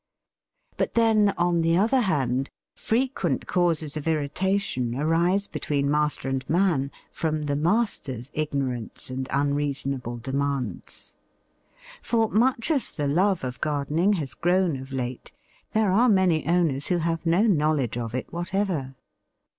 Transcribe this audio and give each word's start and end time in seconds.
But 0.77 0.95
then, 0.95 1.31
on 1.37 1.61
the 1.61 1.77
other 1.77 1.99
hand, 1.99 2.49
frequent 2.75 3.45
causes 3.45 3.95
of 3.95 4.07
irritation 4.07 4.95
arise 4.95 5.45
between 5.45 5.91
master 5.91 6.27
and 6.27 6.49
man 6.49 6.89
from 7.11 7.43
the 7.43 7.55
master's 7.55 8.31
ignorance 8.33 9.11
and 9.11 9.27
unreasonable 9.31 10.17
demands. 10.17 11.13
For 12.01 12.29
much 12.29 12.71
as 12.71 12.91
the 12.91 13.07
love 13.07 13.43
of 13.43 13.61
gardening 13.61 14.13
has 14.13 14.33
grown 14.33 14.75
of 14.75 14.91
late, 14.91 15.31
there 15.73 15.91
are 15.91 16.09
many 16.09 16.47
owners 16.47 16.87
who 16.87 16.97
have 16.97 17.27
no 17.27 17.43
knowledge 17.43 17.95
of 17.95 18.15
it 18.15 18.33
whatever. 18.33 18.95